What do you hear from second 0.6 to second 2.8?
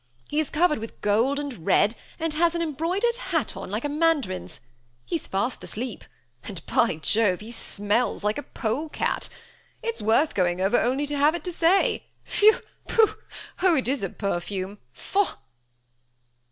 with gold and red, and has an